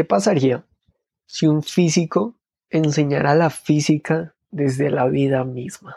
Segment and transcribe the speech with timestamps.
[0.00, 0.64] ¿Qué pasaría
[1.26, 2.34] si un físico
[2.70, 5.94] enseñara la física desde la vida misma?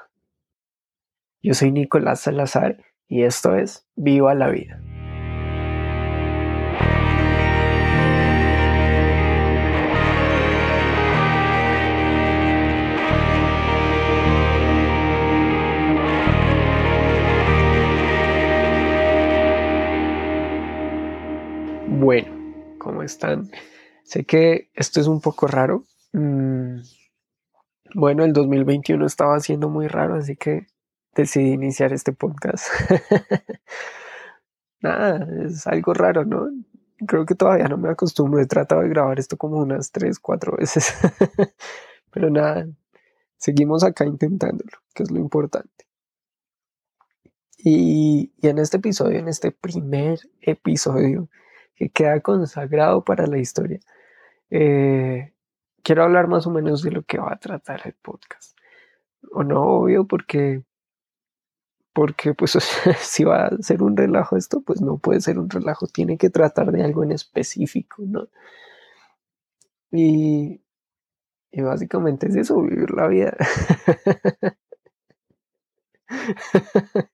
[1.42, 4.82] Yo soy Nicolás Salazar y esto es Viva la Vida.
[21.88, 23.50] Bueno, ¿cómo están?
[24.04, 25.84] Sé que esto es un poco raro.
[26.12, 26.82] Mm,
[27.96, 30.68] bueno, el 2021 estaba siendo muy raro, así que
[31.16, 32.68] decidí iniciar este podcast.
[34.82, 36.50] Nada, es algo raro, ¿no?
[37.08, 38.42] Creo que todavía no me acostumbro.
[38.42, 40.94] He tratado de grabar esto como unas 3, 4 veces.
[42.12, 42.68] Pero nada,
[43.38, 45.88] seguimos acá intentándolo, que es lo importante.
[47.58, 51.30] Y, y en este episodio, en este primer episodio,
[51.76, 53.80] que queda consagrado para la historia.
[54.50, 55.34] Eh,
[55.84, 58.58] quiero hablar más o menos de lo que va a tratar el podcast.
[59.32, 60.64] O no, obvio, porque,
[61.94, 62.52] porque pues
[63.00, 66.30] si va a ser un relajo esto, pues no puede ser un relajo, tiene que
[66.30, 68.28] tratar de algo en específico, ¿no?
[69.92, 70.62] Y,
[71.52, 73.38] y básicamente es eso, vivir la vida.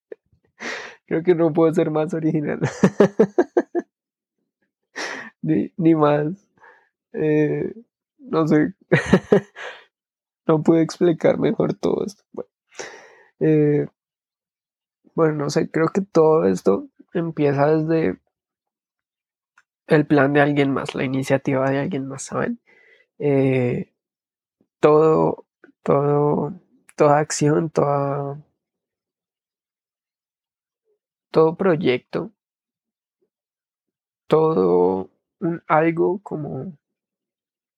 [1.06, 2.60] Creo que no puedo ser más original
[5.78, 6.48] ni, más.
[7.14, 7.74] Eh,
[8.20, 8.74] no sé,
[10.48, 12.24] no puedo explicar mejor todo esto.
[13.40, 13.88] Eh,
[15.16, 18.20] bueno, no sé, creo que todo esto empieza desde
[19.88, 22.60] el plan de alguien más, la iniciativa de alguien más, ¿saben?
[23.20, 23.92] Eh,
[24.80, 25.46] todo,
[25.84, 26.54] todo,
[26.96, 28.44] toda acción, toda,
[31.32, 32.32] todo proyecto,
[34.28, 35.10] todo
[35.40, 36.78] un algo como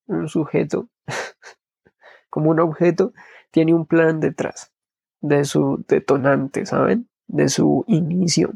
[0.07, 0.89] un sujeto,
[2.29, 3.13] como un objeto,
[3.51, 4.71] tiene un plan detrás
[5.21, 7.09] de su detonante, ¿saben?
[7.27, 8.53] De su inicio.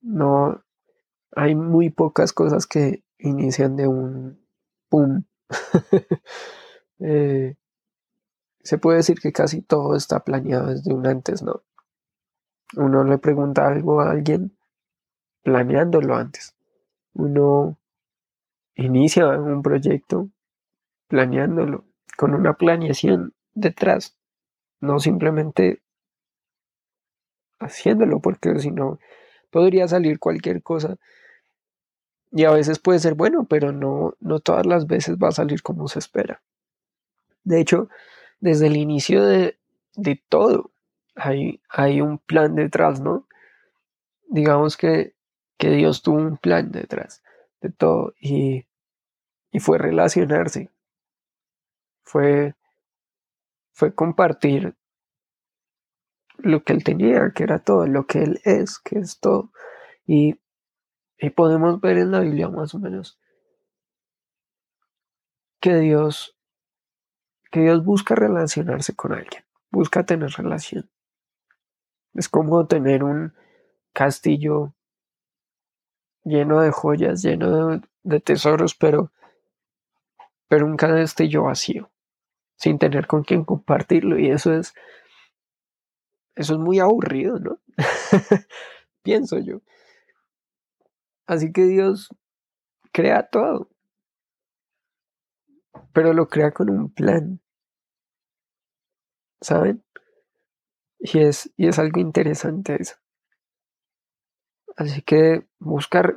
[0.00, 0.62] No
[1.32, 4.46] hay muy pocas cosas que inician de un
[4.88, 5.24] pum.
[7.00, 7.56] Eh,
[8.62, 11.64] se puede decir que casi todo está planeado desde un antes, ¿no?
[12.76, 14.56] Uno le pregunta algo a alguien
[15.42, 16.53] planeándolo antes
[17.14, 17.78] uno
[18.74, 20.28] inicia un proyecto
[21.08, 21.84] planeándolo
[22.16, 24.16] con una planeación detrás,
[24.80, 25.82] no simplemente
[27.60, 28.98] haciéndolo, porque si no
[29.50, 30.96] podría salir cualquier cosa.
[32.32, 35.62] Y a veces puede ser bueno, pero no, no todas las veces va a salir
[35.62, 36.42] como se espera.
[37.44, 37.88] De hecho,
[38.40, 39.56] desde el inicio de,
[39.94, 40.72] de todo
[41.14, 43.28] hay, hay un plan detrás, ¿no?
[44.28, 45.13] Digamos que
[45.58, 47.22] que Dios tuvo un plan detrás
[47.60, 48.66] de todo y,
[49.50, 50.70] y fue relacionarse,
[52.02, 52.54] fue,
[53.72, 54.74] fue compartir
[56.38, 59.52] lo que él tenía, que era todo, lo que él es, que es todo.
[60.06, 60.40] Y,
[61.18, 63.18] y podemos ver en la Biblia más o menos
[65.60, 66.36] que Dios,
[67.50, 70.90] que Dios busca relacionarse con alguien, busca tener relación.
[72.12, 73.32] Es como tener un
[73.94, 74.74] castillo
[76.24, 79.12] lleno de joyas, lleno de, tesoros, pero,
[80.48, 81.90] pero un castillo vacío,
[82.56, 84.18] sin tener con quién compartirlo.
[84.18, 84.74] Y eso es,
[86.34, 87.60] eso es muy aburrido, ¿no?
[89.02, 89.60] Pienso yo.
[91.26, 92.08] Así que Dios
[92.92, 93.70] crea todo,
[95.92, 97.40] pero lo crea con un plan.
[99.40, 99.84] ¿Saben?
[100.98, 102.96] Y es, y es algo interesante eso.
[104.76, 106.16] Así que buscar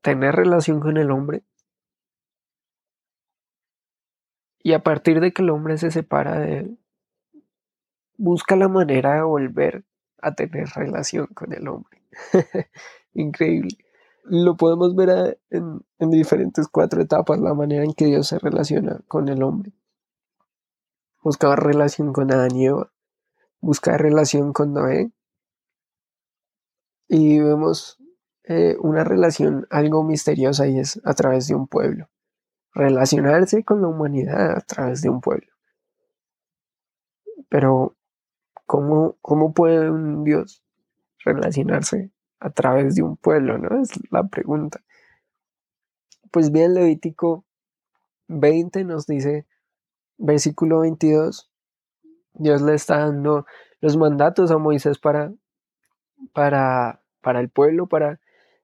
[0.00, 1.42] tener relación con el hombre.
[4.62, 6.78] Y a partir de que el hombre se separa de él,
[8.16, 9.84] busca la manera de volver
[10.20, 12.02] a tener relación con el hombre.
[13.14, 13.78] Increíble.
[14.24, 19.00] Lo podemos ver en, en, diferentes cuatro etapas, la manera en que Dios se relaciona
[19.08, 19.72] con el hombre.
[21.22, 22.92] Buscaba relación con Adán y Eva,
[23.60, 25.10] buscaba relación con Noé,
[27.12, 27.98] y vemos
[28.44, 32.08] eh, una relación algo misteriosa y es a través de un pueblo.
[32.72, 35.48] Relacionarse con la humanidad a través de un pueblo.
[37.48, 37.96] Pero,
[38.64, 40.62] ¿cómo, cómo puede un Dios
[41.24, 43.58] relacionarse a través de un pueblo?
[43.58, 43.82] ¿no?
[43.82, 44.80] Es la pregunta.
[46.30, 47.44] Pues bien, Levítico
[48.28, 49.48] 20 nos dice,
[50.16, 51.50] versículo 22,
[52.34, 53.46] Dios le está dando
[53.80, 55.32] los mandatos a Moisés para,
[56.32, 58.20] para para el pueblo, para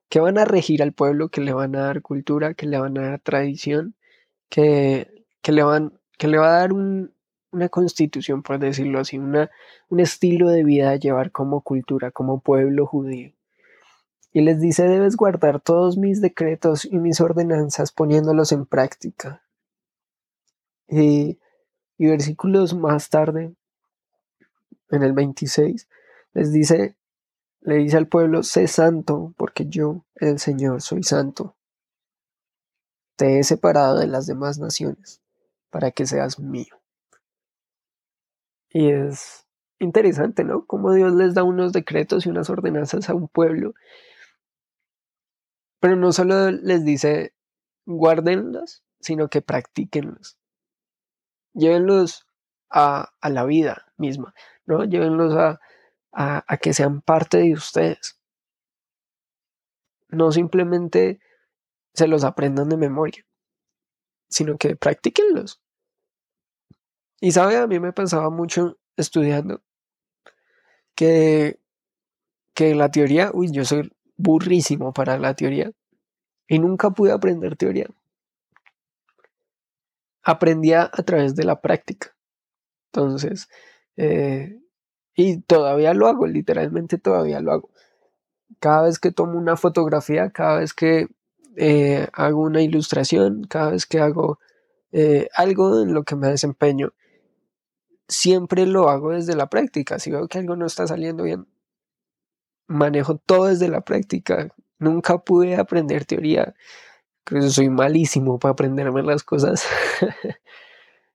[0.09, 2.97] que van a regir al pueblo, que le van a dar cultura, que le van
[2.97, 3.95] a dar tradición,
[4.49, 9.49] que, que le, van, que le va a dar una constitución, por decirlo así, una,
[9.89, 13.33] un estilo de vida a llevar como cultura, como pueblo judío.
[14.31, 19.41] Y les dice, debes guardar todos mis decretos y mis ordenanzas poniéndolos en práctica.
[20.87, 21.39] Y,
[21.97, 23.55] y versículos más tarde,
[24.91, 25.87] en el 26,
[26.33, 26.96] les dice,
[27.67, 31.57] le dice al pueblo, sé santo, porque yo, el Señor, soy santo.
[33.17, 35.21] Te he separado de las demás naciones
[35.69, 36.79] para que seas mío.
[38.69, 39.45] Y es
[39.79, 40.65] interesante, ¿no?
[40.65, 43.73] Cómo Dios les da unos decretos y unas ordenanzas a un pueblo.
[45.81, 47.33] Pero no solo les dice
[47.85, 50.37] guárdenlas, sino que practíquenlos.
[51.53, 52.27] Llévenlos
[52.69, 54.33] a, a la vida misma,
[54.65, 54.85] ¿no?
[54.85, 55.59] Llévenlos a,
[56.11, 58.19] a, que sean parte de ustedes.
[60.09, 61.19] No simplemente
[61.93, 63.25] se los aprendan de memoria,
[64.29, 65.61] sino que practíquenlos.
[67.19, 69.61] Y sabe, a mí me pensaba mucho estudiando
[70.95, 71.59] que,
[72.53, 75.71] que la teoría, uy, yo soy burrísimo para la teoría
[76.47, 77.87] y nunca pude aprender teoría.
[80.23, 82.15] Aprendía a través de la práctica.
[82.91, 83.47] Entonces,
[83.95, 84.59] eh,
[85.17, 87.69] y todavía lo hago, literalmente todavía lo hago.
[88.59, 91.07] Cada vez que tomo una fotografía, cada vez que
[91.57, 94.39] eh, hago una ilustración, cada vez que hago
[94.91, 96.93] eh, algo en lo que me desempeño,
[98.07, 99.99] siempre lo hago desde la práctica.
[99.99, 101.47] Si veo que algo no está saliendo bien,
[102.67, 104.49] manejo todo desde la práctica.
[104.79, 106.53] Nunca pude aprender teoría.
[107.23, 109.65] Creo que soy malísimo para aprenderme las cosas.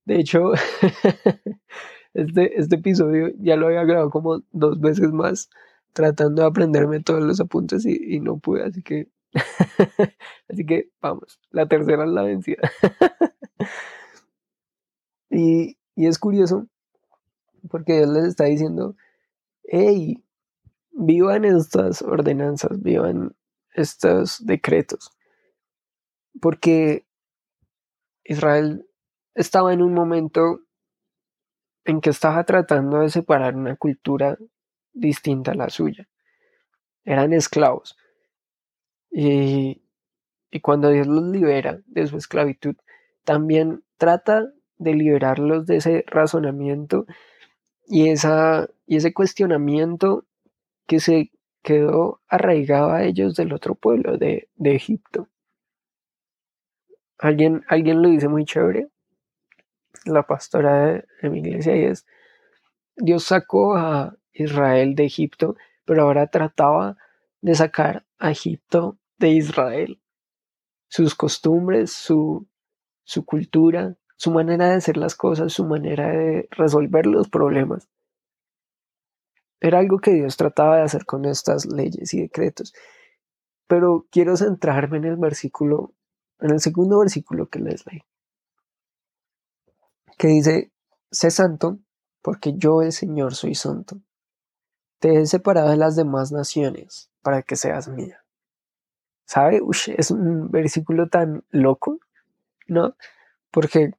[0.04, 0.52] De hecho,
[2.14, 5.48] Este, este episodio ya lo había grabado como dos veces más,
[5.92, 9.08] tratando de aprenderme todos los apuntes y, no pude, así que,
[10.48, 12.70] así que vamos, la tercera es la vencida.
[15.30, 16.66] y, y es curioso,
[17.70, 18.96] porque Dios les está diciendo,
[19.64, 20.22] hey,
[20.92, 23.34] vivan estas ordenanzas, vivan
[23.74, 25.10] estos decretos,
[26.40, 27.06] porque
[28.24, 28.86] Israel
[29.34, 30.60] estaba en un momento
[31.84, 34.38] en que estaba tratando de separar una cultura
[34.92, 36.08] distinta a la suya.
[37.04, 37.96] Eran esclavos.
[39.10, 39.82] Y,
[40.50, 42.76] y cuando Dios los libera de su esclavitud,
[43.24, 44.48] también trata
[44.78, 47.06] de liberarlos de ese razonamiento
[47.86, 50.24] y, esa, y ese cuestionamiento
[50.86, 51.30] que se
[51.62, 55.28] quedó arraigado a ellos del otro pueblo, de, de Egipto.
[57.18, 58.88] ¿Alguien, alguien lo dice muy chévere,
[60.04, 62.06] la pastora de, mi iglesia y es,
[62.96, 66.96] Dios sacó a Israel de Egipto, pero ahora trataba
[67.40, 70.00] de sacar a Egipto de Israel.
[70.88, 72.46] Sus costumbres, su,
[73.04, 77.88] su cultura, su manera de hacer las cosas, su manera de resolver los problemas.
[79.60, 82.74] Era algo que Dios trataba de hacer con estas leyes y decretos.
[83.66, 85.94] Pero quiero centrarme en el versículo,
[86.40, 88.02] en el segundo versículo que les leí
[90.22, 90.70] que dice,
[91.10, 91.80] sé santo,
[92.22, 93.96] porque yo el Señor soy santo.
[95.00, 98.24] Te he separado de las demás naciones para que seas mía.
[99.24, 99.60] ¿Sabe?
[99.96, 101.98] es un versículo tan loco,
[102.68, 102.94] ¿no?
[103.50, 103.94] Porque,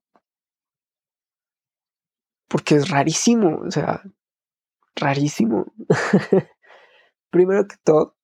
[2.47, 4.01] porque es rarísimo, o sea,
[4.95, 5.73] rarísimo.
[7.31, 8.15] Primero que todo,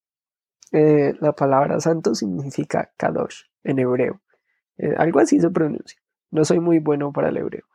[0.72, 4.22] eh, la palabra santo significa kadosh en hebreo.
[4.78, 6.00] Eh, algo así se pronuncia.
[6.32, 7.66] No soy muy bueno para el hebreo.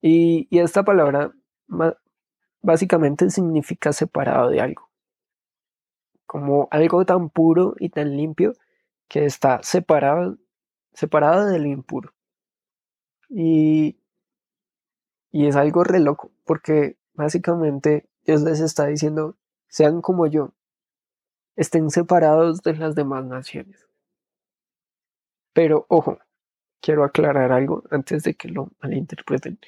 [0.00, 1.32] Y, esta palabra
[2.62, 4.90] básicamente significa separado de algo.
[6.26, 8.54] Como algo tan puro y tan limpio
[9.08, 10.38] que está separado,
[10.92, 12.12] separado del impuro.
[13.28, 13.98] Y,
[15.30, 19.36] y es algo re loco, porque básicamente Dios les está diciendo,
[19.68, 20.52] sean como yo,
[21.56, 23.86] estén separados de las demás naciones.
[25.52, 26.18] Pero ojo,
[26.80, 29.58] quiero aclarar algo antes de que lo malinterpreten.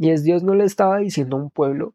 [0.00, 1.92] Y es Dios no le estaba diciendo a un pueblo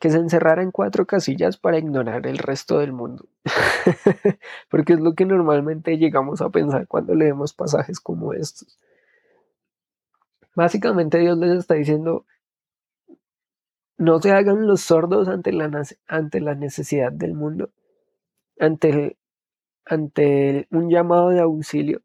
[0.00, 3.28] que se encerrara en cuatro casillas para ignorar el resto del mundo.
[4.68, 8.80] Porque es lo que normalmente llegamos a pensar cuando leemos pasajes como estos.
[10.56, 12.26] Básicamente Dios les está diciendo,
[13.96, 15.70] no se hagan los sordos ante la,
[16.08, 17.70] ante la necesidad del mundo,
[18.58, 19.16] ante,
[19.84, 22.02] ante un llamado de auxilio.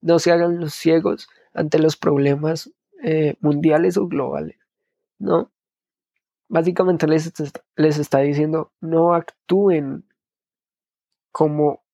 [0.00, 2.72] No se hagan los ciegos ante los problemas
[3.06, 4.56] eh, mundiales o globales,
[5.18, 5.52] ¿no?
[6.48, 7.30] Básicamente les,
[7.76, 10.06] les está diciendo, no actúen
[11.30, 11.84] como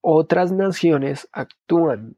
[0.00, 2.16] otras naciones actúan.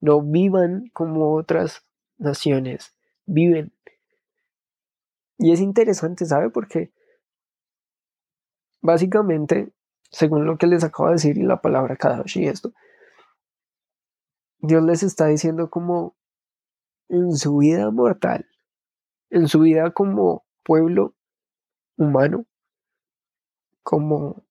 [0.00, 1.84] No vivan como otras
[2.18, 2.94] naciones
[3.26, 3.72] viven.
[5.38, 6.48] Y es interesante, ¿sabe?
[6.50, 6.92] Porque
[8.80, 9.72] básicamente,
[10.12, 12.72] según lo que les acabo de decir y la palabra Kadosh y esto,
[14.58, 16.14] Dios les está diciendo como
[17.12, 18.48] en su vida mortal,
[19.28, 21.14] en su vida como pueblo
[21.98, 22.46] humano,
[23.82, 24.46] como,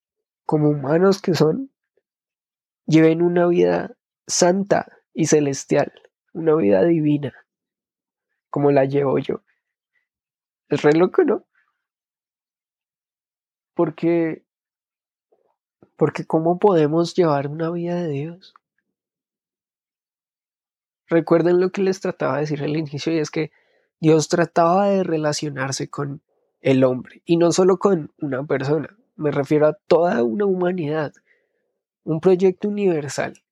[0.45, 1.71] como humanos que son,
[2.85, 5.91] lleven una vida santa y celestial,
[6.33, 7.33] una vida divina,
[8.51, 9.41] como la llevo yo.
[10.69, 11.47] Es re loco, ¿no?
[13.73, 14.45] Porque,
[15.95, 18.53] porque ¿cómo podemos llevar una vida de Dios?
[21.11, 23.51] Recuerden lo que les trataba de decir al inicio y es que
[23.99, 26.21] Dios trataba de relacionarse con
[26.61, 31.11] el hombre y no solo con una persona, me refiero a toda una humanidad,
[32.05, 33.43] un proyecto universal,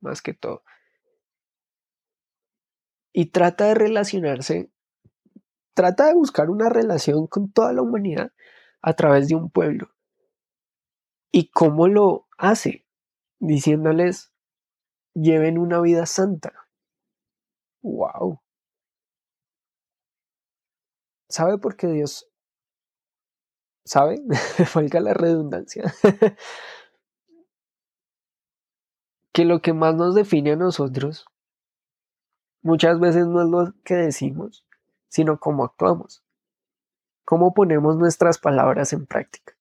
[0.00, 0.62] más que todo.
[3.14, 4.70] Y trata de relacionarse,
[5.72, 8.32] trata de buscar una relación con toda la humanidad
[8.82, 9.92] a través de un pueblo.
[11.32, 12.84] ¿Y cómo lo hace?
[13.38, 14.29] Diciéndoles,
[15.14, 16.52] lleven una vida santa.
[17.82, 18.40] ¡Wow!
[21.28, 22.28] ¿Sabe por qué Dios?
[23.84, 24.20] ¿Sabe?
[24.66, 25.94] Falga la redundancia.
[29.32, 31.26] que lo que más nos define a nosotros
[32.62, 34.64] muchas veces no es lo que decimos,
[35.08, 36.22] sino cómo actuamos.
[37.24, 39.54] Cómo ponemos nuestras palabras en práctica.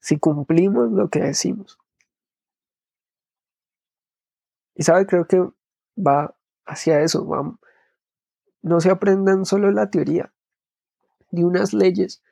[0.00, 1.78] Si cumplimos lo que decimos.
[4.74, 5.38] Y sabe, creo que
[5.96, 7.26] va hacia eso.
[8.62, 10.32] no se aprendan solo la teoría
[11.30, 12.22] de unas leyes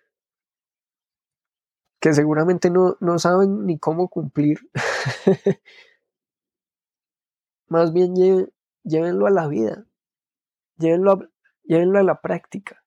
[2.01, 4.61] que seguramente no, no saben ni cómo cumplir.
[7.69, 8.15] Más bien
[8.85, 9.87] llévenlo a la vida,
[10.79, 12.83] llévenlo a, a la práctica.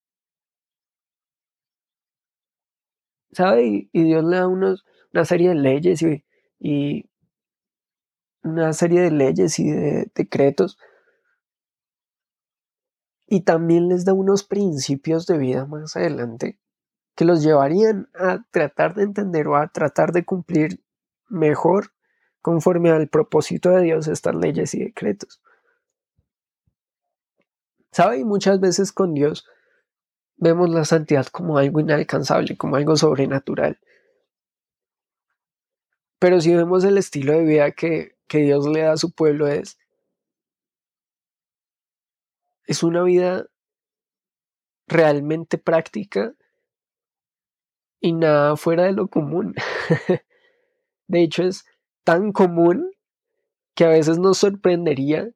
[3.31, 3.89] ¿Sabe?
[3.91, 6.03] Y, Dios le da una serie de leyes
[6.59, 7.09] y
[8.43, 10.77] una serie de leyes y de decretos.
[13.27, 16.59] Y también les da unos principios de vida más adelante
[17.15, 20.83] que los llevarían a tratar de entender o a tratar de cumplir
[21.29, 21.91] mejor
[22.41, 25.41] conforme al propósito de Dios estas leyes y decretos.
[27.91, 28.25] ¿Sabe?
[28.25, 29.47] Muchas veces con Dios
[30.37, 33.79] vemos la santidad como algo inalcanzable, como algo sobrenatural.
[36.19, 39.47] Pero si vemos el estilo de vida que que Dios le da a su pueblo
[39.47, 39.77] es,
[42.65, 43.45] es una vida
[44.87, 46.33] realmente práctica
[47.99, 49.55] y nada fuera de lo común.
[51.07, 51.65] de hecho, es
[52.03, 52.91] tan común
[53.75, 55.29] que a veces nos sorprendería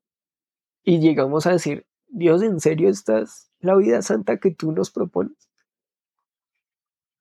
[0.84, 5.50] y llegamos a decir, Dios, ¿en serio estás la vida santa que tú nos propones?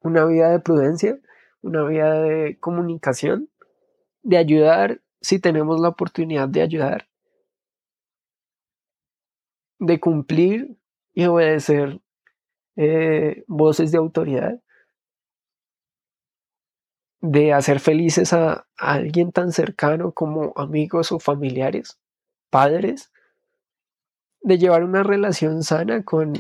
[0.00, 1.18] Una vida de prudencia,
[1.62, 3.50] una vida de comunicación,
[4.23, 7.08] de ayudar si tenemos la oportunidad de ayudar,
[9.78, 10.76] de cumplir
[11.12, 12.00] y obedecer
[12.76, 14.61] eh, voces de autoridad,
[17.20, 21.99] de hacer felices a, alguien tan cercano como amigos o familiares,
[22.50, 23.11] padres,
[24.42, 26.35] de llevar una relación sana con,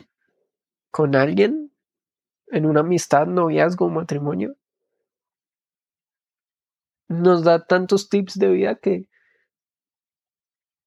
[0.90, 1.72] con alguien
[2.48, 4.56] en una amistad, noviazgo, matrimonio
[7.08, 9.08] nos da tantos tips de vida que,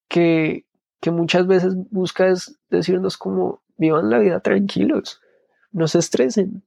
[0.08, 0.64] que,
[1.10, 5.20] muchas veces busca es decirnos como vivan la vida tranquilos,
[5.72, 6.62] no se estresen,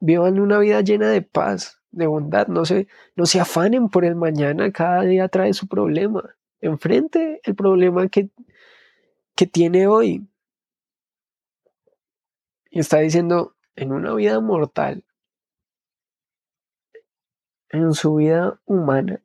[0.00, 4.14] vivan una vida llena de paz, de bondad, no se, no se afanen por el
[4.14, 8.30] mañana, cada día trae su problema, enfrente el problema que,
[9.34, 10.26] que tiene hoy.
[12.70, 15.04] Y está diciendo, en una vida mortal,
[17.70, 19.22] en su vida humana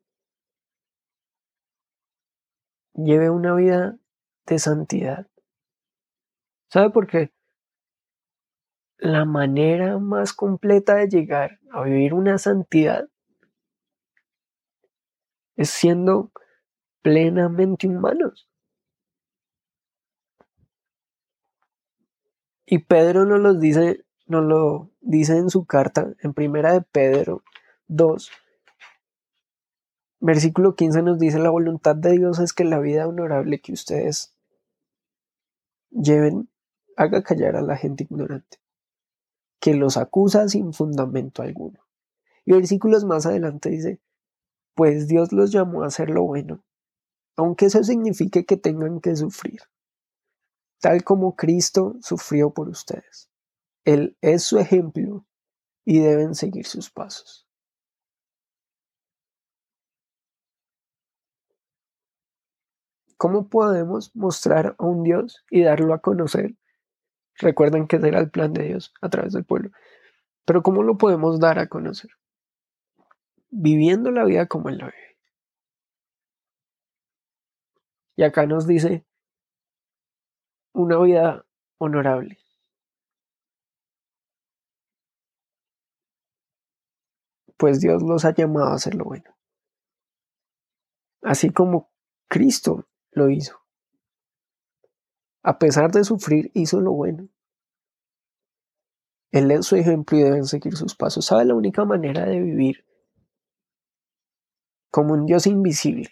[2.93, 3.97] lleve una vida
[4.45, 5.27] de santidad.
[6.69, 7.31] ¿Sabe por qué?
[8.97, 13.07] La manera más completa de llegar a vivir una santidad
[15.55, 16.31] es siendo
[17.01, 18.49] plenamente humanos.
[22.65, 27.43] Y Pedro nos lo dice, nos lo dice en su carta, en primera de Pedro,
[27.95, 28.31] 2.
[30.19, 34.33] Versículo 15 nos dice, la voluntad de Dios es que la vida honorable que ustedes
[35.91, 36.49] lleven
[36.97, 38.57] haga callar a la gente ignorante,
[39.59, 41.79] que los acusa sin fundamento alguno.
[42.45, 43.99] Y versículos más adelante dice,
[44.75, 46.63] pues Dios los llamó a hacer lo bueno,
[47.35, 49.61] aunque eso signifique que tengan que sufrir,
[50.81, 53.29] tal como Cristo sufrió por ustedes.
[53.85, 55.25] Él es su ejemplo
[55.85, 57.42] y deben seguir sus pasos.
[63.23, 66.57] ¿Cómo podemos mostrar a un Dios y darlo a conocer?
[67.35, 69.71] Recuerden que era el plan de Dios a través del pueblo.
[70.43, 72.11] Pero ¿cómo lo podemos dar a conocer?
[73.49, 75.17] Viviendo la vida como Él la vive.
[78.17, 79.05] Y acá nos dice
[80.73, 81.45] una vida
[81.77, 82.39] honorable.
[87.55, 89.33] Pues Dios los ha llamado a hacer lo bueno.
[91.21, 91.89] Así como
[92.27, 93.59] Cristo lo hizo.
[95.43, 97.27] A pesar de sufrir, hizo lo bueno.
[99.31, 101.25] Él es su ejemplo y deben seguir sus pasos.
[101.25, 102.85] ¿Sabe la única manera de vivir
[104.91, 106.09] como un Dios invisible?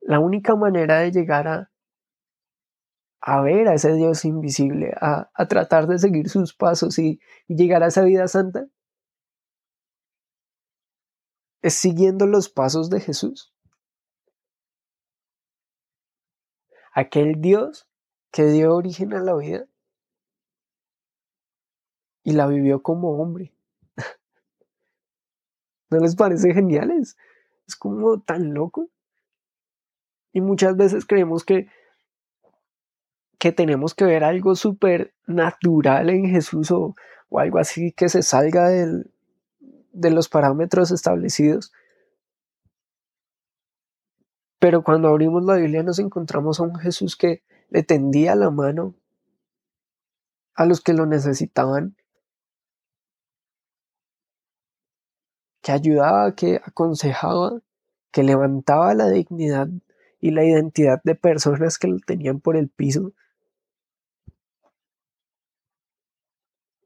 [0.00, 1.70] La única manera de llegar a,
[3.20, 7.82] a ver a ese Dios invisible, a, tratar de seguir sus pasos y, y llegar
[7.84, 8.66] a esa vida santa,
[11.62, 13.54] es siguiendo los pasos de Jesús.
[16.92, 17.88] Aquel Dios
[18.30, 19.66] que dio origen a la vida
[22.22, 23.52] y la vivió como hombre.
[25.90, 26.90] ¿No les parece genial?
[26.90, 27.16] Es,
[27.78, 28.88] como tan loco.
[30.32, 31.68] Y muchas veces creemos que,
[33.38, 36.96] que tenemos que ver algo súper natural en Jesús o,
[37.28, 39.12] o, algo así que se salga del,
[39.92, 41.72] de los parámetros establecidos.
[44.60, 48.94] Pero cuando abrimos la Biblia nos encontramos a un Jesús que le tendía la mano
[50.54, 51.96] a los que lo necesitaban,
[55.62, 57.62] que ayudaba, que aconsejaba,
[58.12, 59.68] que levantaba la dignidad
[60.20, 63.12] y la identidad de personas que lo tenían por el piso,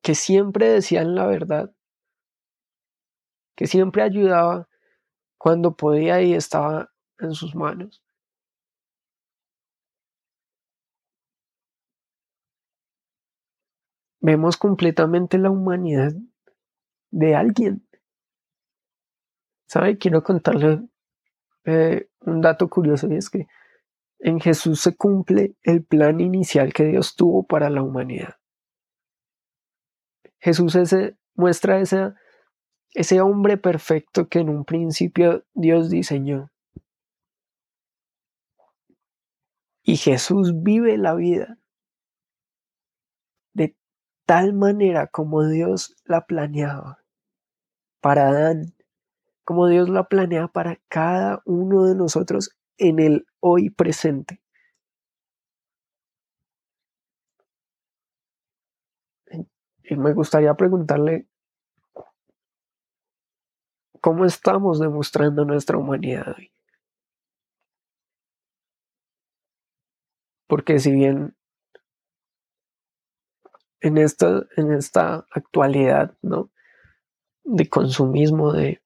[0.00, 1.72] que siempre decían la verdad,
[3.56, 4.68] que siempre ayudaba
[5.38, 8.02] cuando podía y estaba en sus manos.
[14.20, 16.12] Vemos completamente la humanidad
[17.10, 17.86] de alguien
[19.74, 19.98] ¿Sabe?
[19.98, 20.86] Quiero contarle
[21.64, 23.46] eh, un dato curioso y es que
[24.20, 28.36] en Jesús se cumple el plan inicial que Dios tuvo para la humanidad.
[30.38, 32.12] Jesús ese, muestra ese,
[32.92, 36.50] ese hombre perfecto que en un principio Dios diseñó.
[39.84, 41.58] Y Jesús vive la vida
[43.54, 43.76] de
[44.26, 46.98] tal manera como Dios la planeaba
[48.00, 48.74] para Adán
[49.44, 54.40] como Dios la planea para cada uno de nosotros en el hoy presente.
[59.82, 61.28] Y me gustaría preguntarle,
[64.00, 66.53] ¿cómo estamos demostrando nuestra humanidad hoy?
[70.46, 71.36] Porque si bien
[73.80, 76.50] en esta, en esta actualidad, ¿no?
[77.44, 78.84] De consumismo, de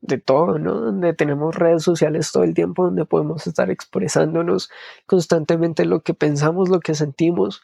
[0.00, 0.74] de todo, ¿no?
[0.80, 4.70] Donde tenemos redes sociales todo el tiempo, donde podemos estar expresándonos
[5.06, 7.62] constantemente lo que pensamos, lo que sentimos,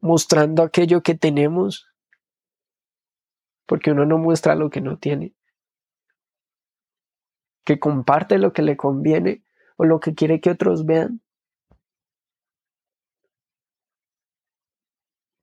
[0.00, 1.86] mostrando aquello que tenemos,
[3.66, 5.34] porque uno no muestra lo que no tiene,
[7.64, 9.43] que comparte lo que le conviene
[9.76, 11.20] o lo que quiere que otros vean.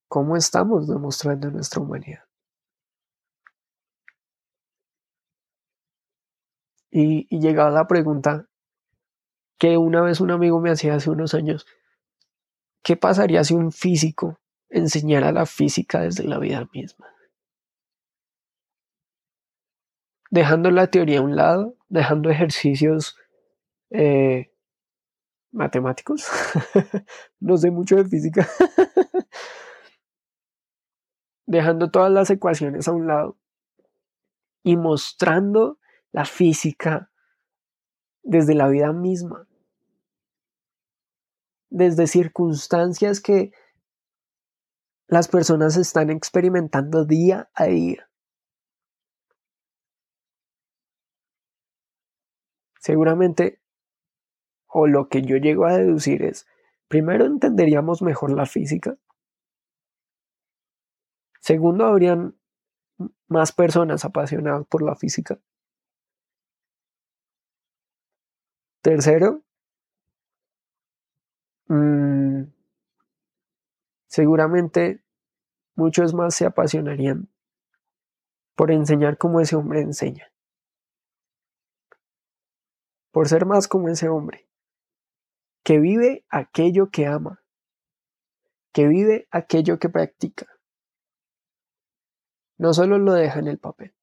[0.08, 2.24] ¿Cómo estamos demostrando nuestra humanidad?
[6.92, 8.48] Y, llegaba la pregunta
[9.58, 11.66] que una vez un amigo me hacía hace unos años,
[12.84, 14.40] ¿qué pasaría si un físico
[14.70, 17.08] enseñara la física desde la vida misma?
[20.30, 23.16] Dejando la teoría a un lado, dejando ejercicios
[23.92, 24.52] eh,
[25.52, 26.28] matemáticos,
[27.40, 28.48] no sé mucho de física,
[31.46, 33.38] dejando todas las ecuaciones a un lado
[34.64, 35.80] y mostrando
[36.12, 37.12] la física,
[38.24, 39.48] desde la vida misma,
[41.70, 43.52] desde circunstancias que
[45.08, 48.10] las personas están experimentando día a día.
[52.80, 53.62] Seguramente,
[54.72, 56.48] o lo que yo llego a deducir es,
[56.88, 58.98] primero entenderíamos mejor la física,
[61.40, 62.36] segundo habrían
[63.28, 65.40] más personas apasionadas por la física.
[68.82, 69.44] Tercero,
[71.68, 72.44] mmm,
[74.08, 75.04] seguramente
[75.76, 77.30] muchos más se apasionarían
[78.56, 80.32] por enseñar como ese hombre enseña,
[83.12, 84.48] por ser más como ese hombre,
[85.64, 87.44] que vive aquello que ama,
[88.74, 90.48] que vive aquello que practica,
[92.58, 93.96] no solo lo deja en el papel.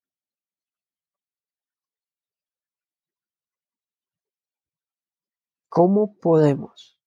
[5.68, 6.98] ¿Cómo podemos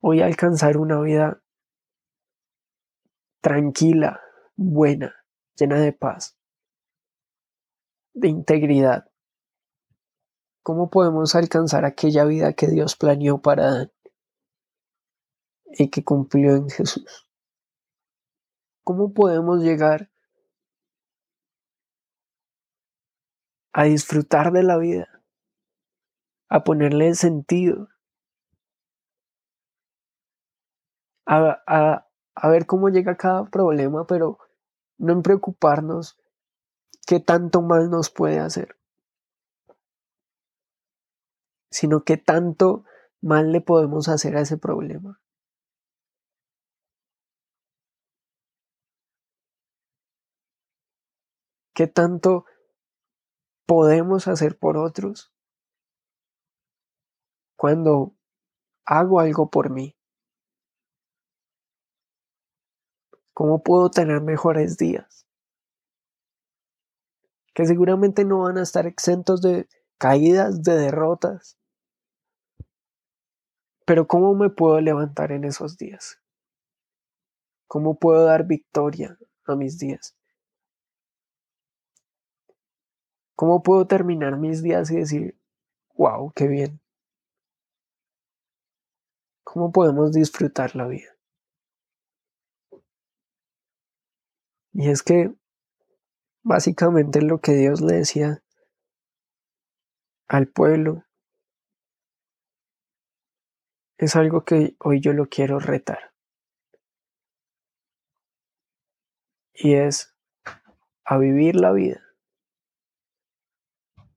[0.00, 1.42] hoy alcanzar una vida
[3.40, 4.20] tranquila,
[4.56, 5.14] buena,
[5.54, 6.38] llena de paz,
[8.14, 9.11] de integridad?
[10.62, 13.92] ¿Cómo podemos alcanzar aquella vida que Dios planeó para Adán
[15.66, 17.28] y que cumplió en Jesús?
[18.84, 20.12] ¿Cómo podemos llegar
[23.72, 25.22] a disfrutar de la vida,
[26.48, 27.88] a ponerle sentido,
[31.26, 32.04] a,
[32.50, 34.38] ver cómo llega cada problema, pero
[34.98, 36.18] no en preocuparnos
[37.06, 38.76] qué tanto mal nos puede hacer,
[41.72, 42.84] sino qué tanto
[43.20, 45.20] mal le podemos hacer a ese problema.
[51.74, 52.44] ¿Qué tanto
[53.66, 55.32] podemos hacer por otros
[57.56, 58.14] cuando
[58.84, 59.96] hago algo por mí?
[63.32, 65.26] ¿Cómo puedo tener mejores días?
[67.54, 71.56] Que seguramente no van a estar exentos de caídas, de derrotas.
[73.92, 76.18] Pero ¿cómo me puedo levantar en esos días?
[77.66, 80.16] ¿Cómo puedo dar victoria a mis días?
[83.34, 85.38] ¿Cómo puedo terminar mis días y decir,
[85.94, 86.80] wow, qué bien?
[89.44, 91.10] ¿Cómo podemos disfrutar la vida?
[94.72, 95.34] Y es que
[96.42, 98.42] básicamente lo que Dios le decía
[100.28, 101.04] al pueblo
[104.02, 106.12] es algo que hoy yo lo quiero retar.
[109.54, 110.12] Y es
[111.04, 112.02] a vivir la vida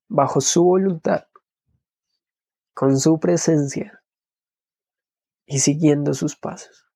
[0.07, 1.27] bajo su voluntad,
[2.73, 4.03] con su presencia
[5.45, 6.91] y siguiendo sus pasos.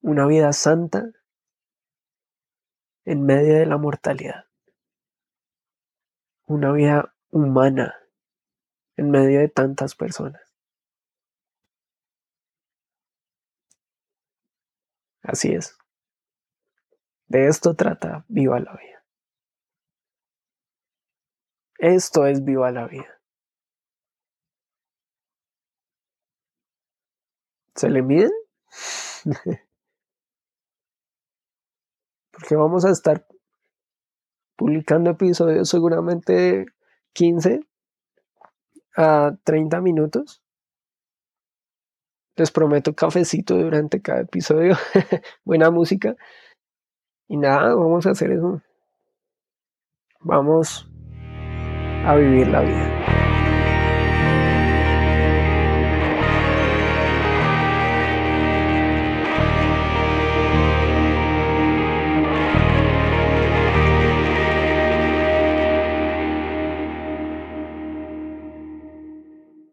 [0.00, 1.10] Una vida santa
[3.04, 4.44] en medio de la mortalidad.
[6.46, 8.01] Una vida humana
[9.02, 10.42] en medio de tantas personas.
[15.22, 15.76] Así es.
[17.26, 18.92] De esto trata Viva la Vida.
[21.82, 23.20] Esto es viva la vida.
[27.74, 28.30] ¿Se le miden?
[32.30, 33.26] Porque vamos a estar
[34.54, 36.66] publicando episodios seguramente
[37.14, 37.66] 15
[38.96, 40.42] a 30 minutos.
[42.36, 44.76] Les prometo cafecito durante cada episodio,
[45.44, 46.16] buena música.
[47.28, 48.62] Y nada, vamos a hacer eso.
[50.20, 50.88] Vamos
[52.06, 53.11] a vivir la vida.